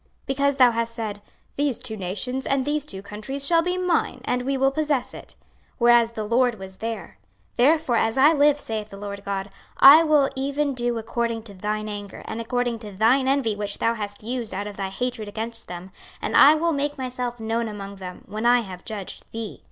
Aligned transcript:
26:035:010 0.25 0.25
Because 0.25 0.57
thou 0.57 0.71
hast 0.71 0.95
said, 0.95 1.21
These 1.57 1.77
two 1.77 1.95
nations 1.95 2.47
and 2.47 2.65
these 2.65 2.85
two 2.85 3.03
countries 3.03 3.45
shall 3.45 3.61
be 3.61 3.77
mine, 3.77 4.21
and 4.25 4.41
we 4.41 4.57
will 4.57 4.71
possess 4.71 5.13
it; 5.13 5.35
whereas 5.77 6.13
the 6.13 6.23
LORD 6.23 6.57
was 6.57 6.77
there: 6.77 7.19
26:035:011 7.53 7.57
Therefore, 7.57 7.95
as 7.97 8.17
I 8.17 8.33
live, 8.33 8.59
saith 8.59 8.89
the 8.89 8.97
Lord 8.97 9.23
GOD, 9.23 9.51
I 9.77 10.03
will 10.03 10.27
even 10.35 10.73
do 10.73 10.97
according 10.97 11.43
to 11.43 11.53
thine 11.53 11.87
anger, 11.87 12.23
and 12.25 12.41
according 12.41 12.79
to 12.79 12.91
thine 12.91 13.27
envy 13.27 13.55
which 13.55 13.77
thou 13.77 13.93
hast 13.93 14.23
used 14.23 14.55
out 14.55 14.65
of 14.65 14.75
thy 14.75 14.89
hatred 14.89 15.27
against 15.27 15.67
them; 15.67 15.91
and 16.19 16.35
I 16.35 16.55
will 16.55 16.73
make 16.73 16.97
myself 16.97 17.39
known 17.39 17.67
among 17.67 17.97
them, 17.97 18.23
when 18.25 18.47
I 18.47 18.61
have 18.61 18.83
judged 18.83 19.31
thee. 19.31 19.59